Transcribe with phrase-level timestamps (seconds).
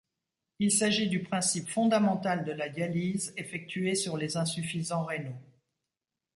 [0.57, 5.37] Il s'agit du principe fondamental de la dialyse effectuée sur les insuffisants rénaux.